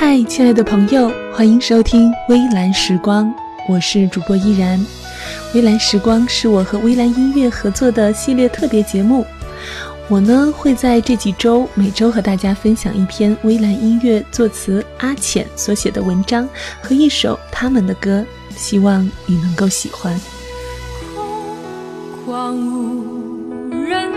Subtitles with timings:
[0.00, 3.34] 嗨，亲爱的朋友，欢迎收听微蓝时光，
[3.68, 4.78] 我是主播依然。
[5.52, 9.26] 微蓝时光是我和微蓝音乐合作的系列特别节目。
[10.06, 16.48] 我呢会在这几周每周和大家分享一篇微蓝音乐作词阿浅所写的文章
[16.80, 18.24] 和一首他们的歌，
[18.54, 20.16] 希望你能够喜欢。
[21.12, 24.08] 空旷无人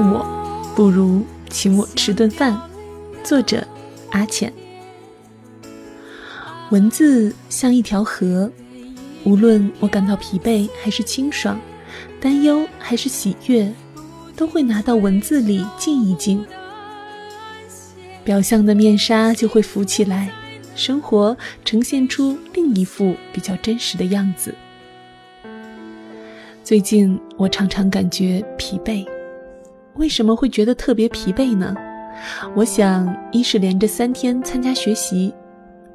[0.00, 0.24] 我，
[0.74, 2.60] 不如请我吃顿饭。
[3.22, 3.66] 作者：
[4.10, 4.52] 阿浅。
[6.70, 8.50] 文字像一条河，
[9.24, 11.60] 无论我感到疲惫还是清爽，
[12.20, 13.72] 担忧还是喜悦，
[14.36, 16.44] 都会拿到文字里静一静。
[18.22, 20.30] 表象的面纱就会浮起来，
[20.76, 24.54] 生活呈现出另一副比较真实的样子。
[26.62, 29.04] 最近我常常感觉疲惫，
[29.96, 31.74] 为什么会觉得特别疲惫呢？
[32.54, 35.32] 我想，一是连着三天参加学习，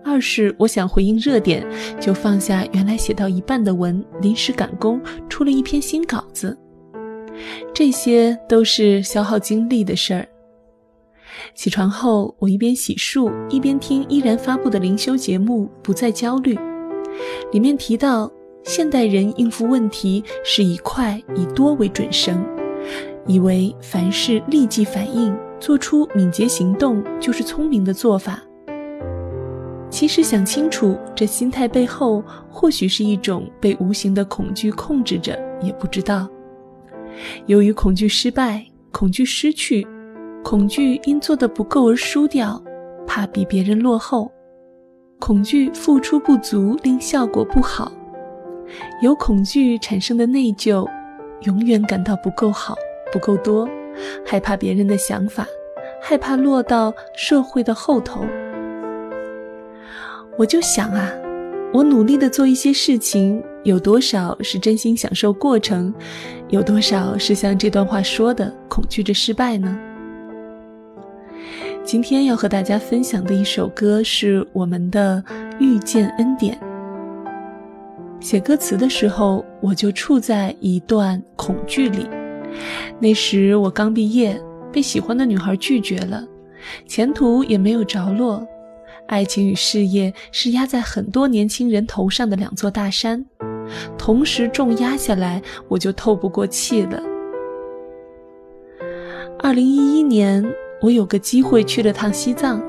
[0.03, 1.65] 二是我想回应热点，
[1.99, 6.57] 就放下原来写到一半的文，临时赶工出了一篇新稿子。
[7.73, 10.27] 这些都是消耗精力的事儿。
[11.53, 16.55] 起床后，我一边洗漱一边听依然发布的灵修节目《不再焦虑》，
[17.51, 18.31] 里面提到
[18.63, 22.43] 现代人应付问题是以快以多为准绳，
[23.25, 25.35] 以为凡事立即反应。
[25.57, 28.39] 做出敏捷行动就是聪明的做法。
[29.89, 36.27] 其实想清楚，这心态背后或许是一种被无形的恐惧控制着，也不知道。
[37.45, 39.87] 由于恐惧失败、恐惧失去、
[40.43, 42.61] 恐惧因做的不够而输掉，
[43.07, 44.29] 怕比别人落后，
[45.19, 47.91] 恐惧付出不足令效果不好，
[49.01, 50.85] 由恐惧产生的内疚，
[51.43, 52.75] 永远感到不够好、
[53.11, 53.67] 不够多。
[54.25, 55.47] 害怕别人的想法，
[56.01, 58.25] 害怕落到社会的后头。
[60.37, 61.09] 我就想啊，
[61.71, 65.93] 我努力的做一些事情，有多少是真心享受过程，
[66.49, 69.79] 有多少是像这段话说的，恐惧着失败呢？
[71.85, 75.23] 今天要和大家分享的一首歌是我们的
[75.57, 76.57] 《遇见恩典》。
[78.19, 82.09] 写歌词的时候，我就处在一段恐惧里。
[82.99, 86.25] 那时我刚毕业，被喜欢的女孩拒绝了，
[86.87, 88.45] 前途也没有着落，
[89.07, 93.25] 爱情与事业是压在很多年轻人头上的两座大山，
[93.97, 97.01] 同时重压下来，我就透不过气了。
[99.39, 100.43] 二零一一年，
[100.81, 102.61] 我有个机会去了趟西藏，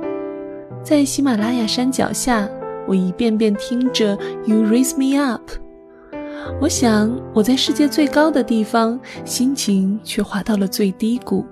[0.83, 2.49] 在喜马拉雅山脚下，
[2.87, 4.17] 我一遍遍听着
[4.47, 5.43] 《You Raise Me Up》。
[6.61, 11.45] 我想，我在世界最高的地方，心情却滑到了最低谷。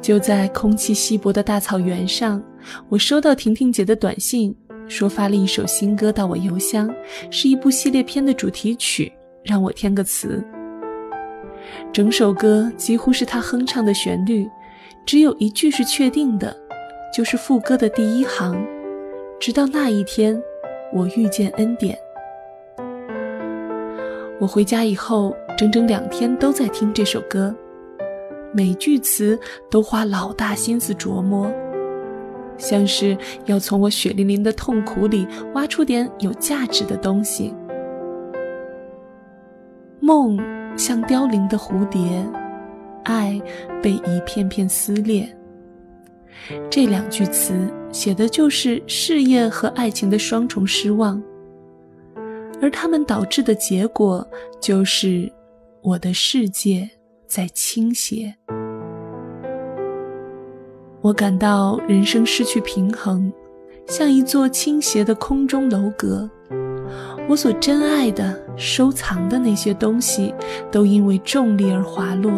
[0.00, 2.40] 就在空气稀薄的大草原上，
[2.88, 4.54] 我收到婷婷姐的短信，
[4.86, 6.88] 说发了一首新歌到我邮箱，
[7.30, 9.12] 是一部系列片的主题曲，
[9.42, 10.42] 让我填个词。
[11.92, 14.48] 整首歌几乎是她哼唱的旋律，
[15.04, 16.56] 只有一句是确定的，
[17.12, 18.56] 就是副歌的第一行。
[19.40, 20.40] 直到那一天，
[20.94, 21.98] 我遇见恩典。
[24.40, 27.54] 我回家以后，整整两天都在听这首歌，
[28.54, 29.38] 每句词
[29.68, 31.52] 都花老大心思琢磨，
[32.56, 37.52] 像是要从我血淋淋的痛苦里挖出点有价值的东西。
[39.98, 40.38] 梦
[40.78, 42.24] 像凋零的蝴蝶，
[43.02, 43.40] 爱
[43.82, 45.28] 被一片片撕裂。
[46.70, 51.20] 这两句词写的就是事业和爱情的双重失望。
[52.60, 54.26] 而他们导致的结果，
[54.60, 55.30] 就是
[55.80, 56.88] 我的世界
[57.26, 58.34] 在倾斜。
[61.00, 63.32] 我感到人生失去平衡，
[63.86, 66.28] 像一座倾斜的空中楼阁。
[67.28, 70.34] 我所珍爱的、收藏的那些东西，
[70.72, 72.32] 都因为重力而滑落，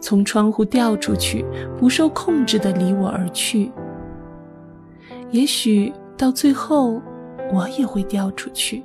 [0.00, 1.44] 从窗户掉出去，
[1.76, 3.72] 不受控制地离我而去。
[5.30, 7.00] 也许到最后，
[7.52, 8.84] 我也会掉出去。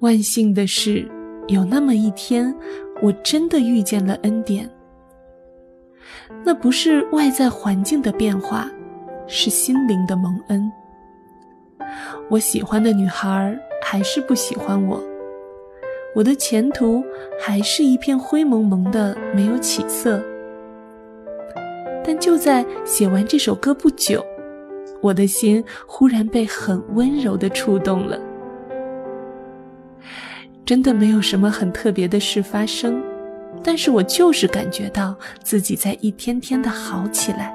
[0.00, 1.06] 万幸的是，
[1.48, 2.54] 有那么一天，
[3.02, 4.68] 我真的遇见了恩典。
[6.44, 8.70] 那不是外在环境的变化，
[9.26, 10.70] 是心灵的蒙恩。
[12.28, 15.02] 我喜欢的女孩还是不喜欢我，
[16.14, 17.02] 我的前途
[17.40, 20.22] 还是一片灰蒙蒙的，没有起色。
[22.04, 24.24] 但就在写完这首歌不久，
[25.00, 28.18] 我的心忽然被很温柔的触动了。
[30.70, 33.02] 真的没有什么很特别的事发生，
[33.60, 37.52] 但是我就是感觉到自己在一天天的好起来。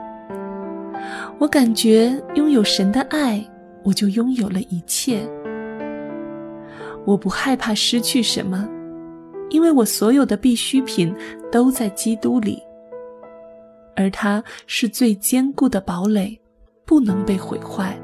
[1.39, 3.41] 我感觉拥有神的爱，
[3.85, 5.25] 我就拥有了一切。
[7.05, 8.67] 我不害怕失去什么，
[9.49, 11.15] 因为我所有的必需品
[11.49, 12.61] 都在基督里，
[13.95, 16.37] 而它是最坚固的堡垒，
[16.83, 17.97] 不能被毁坏。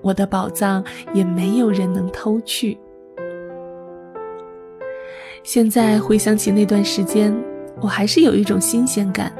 [0.00, 0.82] 我的宝藏
[1.12, 2.78] 也没有人能偷去。
[5.44, 7.30] 现在回想起那段时间，
[7.78, 9.30] 我还是有一种新鲜感，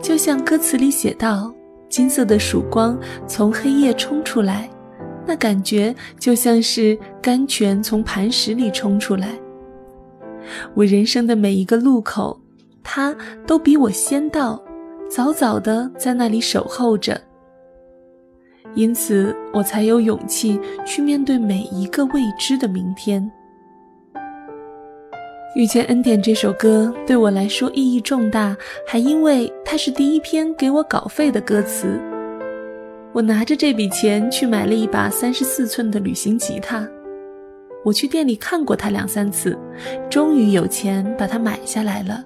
[0.00, 1.52] 就像歌词里写道
[1.90, 2.96] ：“金色的曙光
[3.26, 4.70] 从黑夜冲出来，
[5.26, 9.30] 那感觉就像是甘泉从磐石里冲出来。”
[10.72, 12.40] 我人生的每一个路口，
[12.84, 13.12] 它
[13.44, 14.62] 都比我先到，
[15.10, 17.20] 早早的在那里守候着，
[18.76, 23.28] 因此我才有勇气去面对每一个未知的明天。
[25.54, 28.56] 遇见恩典这首歌对我来说意义重大，
[28.86, 32.00] 还因为它是第一篇给我稿费的歌词。
[33.12, 36.88] 我拿着这笔钱去买了一把三十四寸的旅行吉他，
[37.84, 39.54] 我去店里看过它两三次，
[40.08, 42.24] 终于有钱把它买下来了。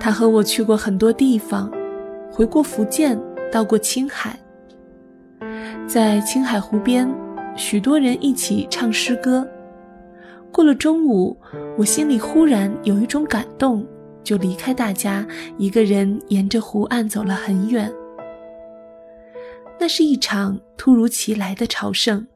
[0.00, 1.70] 他和我去过很多地方，
[2.32, 3.16] 回过福建，
[3.52, 4.36] 到过青海，
[5.86, 7.08] 在青海湖边，
[7.54, 9.46] 许多人一起唱诗歌。
[10.52, 11.36] 过了中午，
[11.76, 13.86] 我心里忽然有一种感动，
[14.24, 15.26] 就离开大家，
[15.58, 17.92] 一个人沿着湖岸走了很远。
[19.78, 22.26] 那是一场突如其来的朝圣。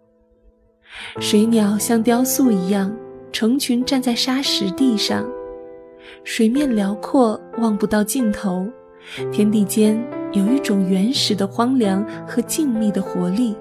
[1.19, 2.95] 水鸟像雕塑一样
[3.33, 5.27] 成群站在沙石地上，
[6.25, 8.69] 水面辽阔，望不到尽头，
[9.33, 9.99] 天地间
[10.33, 13.57] 有一种原始的荒凉和静谧的活力。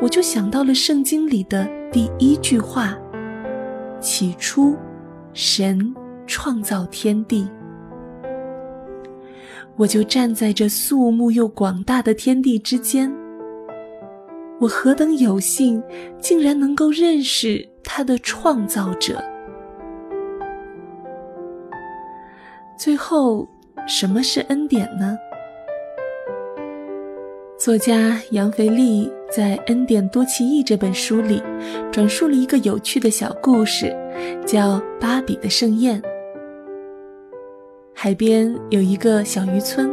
[0.00, 2.98] 我就想到了圣经里的第一句话。
[4.02, 4.76] 起初，
[5.32, 5.94] 神
[6.26, 7.48] 创造天地，
[9.76, 13.10] 我就站在这肃穆又广大的天地之间。
[14.58, 15.82] 我何等有幸，
[16.18, 19.22] 竟然能够认识他的创造者。
[22.76, 23.48] 最后，
[23.86, 25.16] 什么是恩典呢？
[27.56, 31.42] 作家杨肥力在《恩典多奇异》这本书里，
[31.90, 33.96] 转述了一个有趣的小故事，
[34.46, 35.98] 叫《芭比的盛宴》。
[37.94, 39.90] 海边有一个小渔村，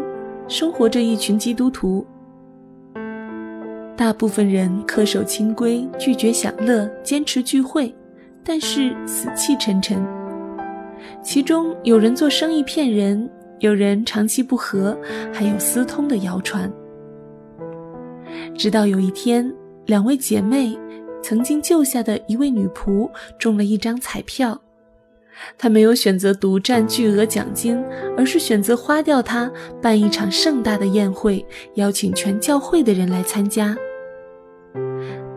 [0.50, 2.06] 生活着一群基督徒。
[3.96, 7.96] 大部分人恪守清规，拒绝享乐，坚持聚会，
[8.44, 10.06] 但是死气沉沉。
[11.24, 14.98] 其中有人做生意骗人，有人长期不和，
[15.32, 16.70] 还有私通的谣传。
[18.60, 19.50] 直到有一天，
[19.86, 20.78] 两位姐妹
[21.24, 24.60] 曾经救下的一位女仆中了一张彩票，
[25.58, 27.82] 她没有选择独占巨额奖金，
[28.18, 29.50] 而是选择花掉它
[29.82, 31.46] 办一场盛大的宴会，
[31.76, 33.74] 邀请全教会的人来参加。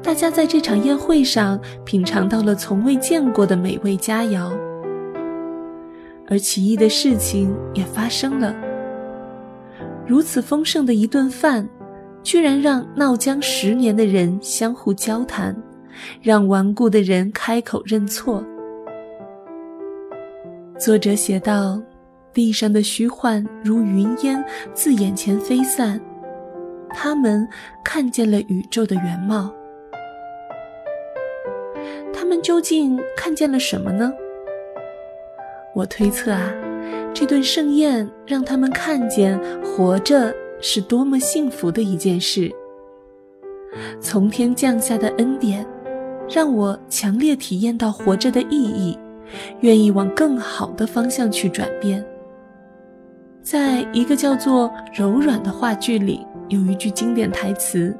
[0.03, 4.51] 大家在这场宴会上品尝到了从未见过的美味佳肴，
[6.27, 8.53] 而奇异的事情也发生了。
[10.09, 11.69] 如此丰盛的一顿饭。
[12.23, 15.57] 居然让闹僵十年的人相互交谈，
[16.21, 18.45] 让顽固的人开口认错。
[20.79, 21.81] 作者写道
[22.33, 26.01] ：“地上的虚幻如云烟自眼前飞散，
[26.91, 27.47] 他们
[27.85, 29.53] 看见了宇宙的原貌。
[32.13, 34.13] 他们究竟看见了什么呢？
[35.75, 36.53] 我推测啊，
[37.13, 40.33] 这顿盛宴让他们看见活着。”
[40.63, 42.51] 是多么幸福的一件事！
[44.01, 45.67] 从天降下的恩典，
[46.31, 48.97] 让我强烈体验到活着的意义，
[49.61, 52.05] 愿意往更好的方向去转变。
[53.43, 57.93] 在一个叫做《柔软》的话剧里，有一句经典台词：“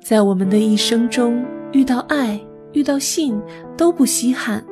[0.00, 2.40] 在我们的一生中，遇到爱、
[2.72, 3.38] 遇到性
[3.76, 4.64] 都不稀罕，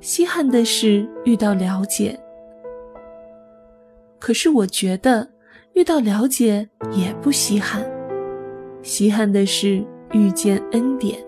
[0.00, 2.16] 稀罕的是遇到了解。”
[4.20, 5.28] 可是我觉得。
[5.76, 7.86] 遇到了解也不稀罕，
[8.82, 11.22] 稀罕的是遇见恩典。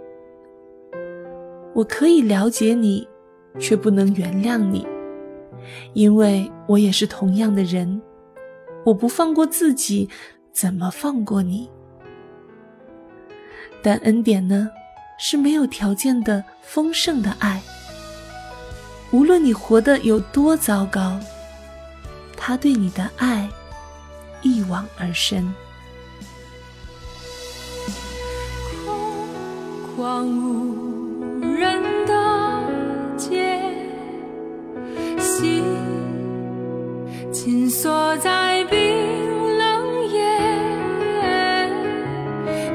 [1.75, 3.07] 我可以了解你，
[3.59, 4.87] 却不能原谅你，
[5.93, 8.01] 因为我也是同样的人。
[8.87, 10.09] 我不放过自己，
[10.51, 11.69] 怎么放过你？
[13.83, 14.71] 但恩典呢？
[15.19, 17.61] 是没有条件的丰盛的爱。
[19.11, 21.21] 无论你活得有多糟糕，
[22.35, 23.47] 他对你的爱
[24.43, 25.53] 一往而深，
[28.85, 32.15] 空旷无人的
[33.17, 33.61] 街，
[35.19, 35.65] 心
[37.33, 38.79] 紧锁在冰
[39.59, 40.23] 冷夜，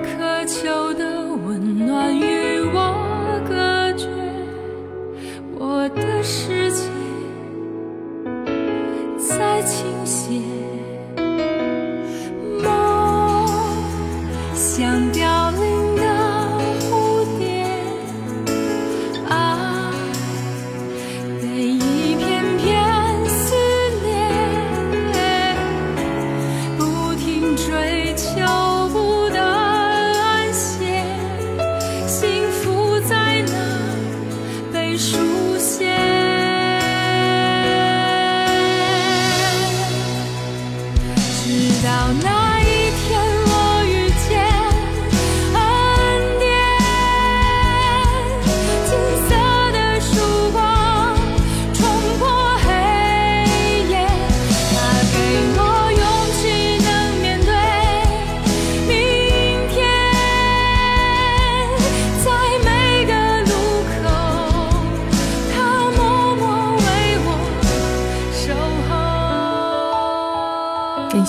[0.03, 4.09] 渴求的温暖与我隔绝，
[5.57, 6.83] 我的世界
[9.17, 10.41] 在倾斜。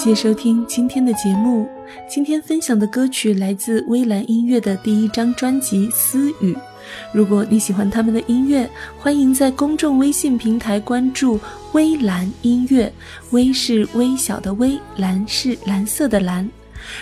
[0.04, 1.66] 谢收听今天的节目。
[2.06, 6.52] 今天分享的歌曲来自微蓝音乐的第一张专辑《私语》。
[7.10, 8.68] 如果你喜欢他们的音乐，
[8.98, 11.40] 欢迎在公众微信平台关注
[11.72, 12.92] 微蓝音乐。
[13.30, 16.46] 微是微小的微，蓝是蓝色的蓝。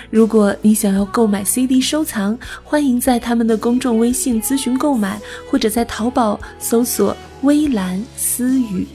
[0.09, 8.87] 如果你想要购买 CD 收藏，欢迎在他们的公众微信咨询购买，或者在淘宝搜索“微蓝私语”。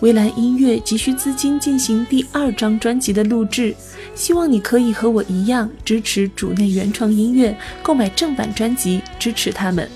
[0.00, 3.74] 微蓝音乐急需资金进行第二张专辑的录制，
[4.14, 9.88] 希望你可以和我一样支持主内原创音乐，购买正版专辑支持他们。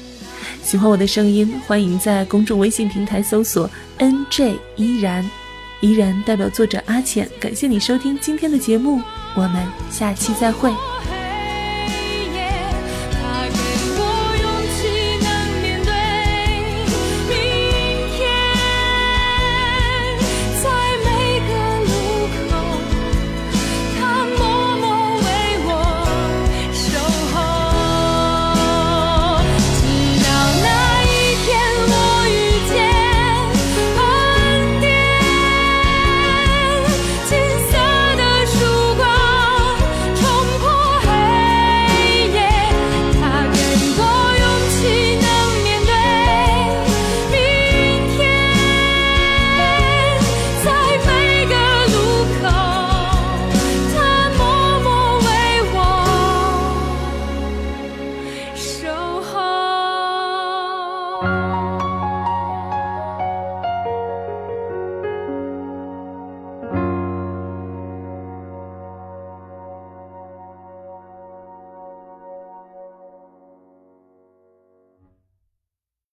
[0.62, 5.28] 喜欢我的声音，欢迎在公众微信平台搜索 “nj 依然”，
[5.80, 7.28] 依然代表作者阿浅。
[7.38, 9.00] 感谢你收听今天的节目，
[9.34, 10.72] 我们下期再会。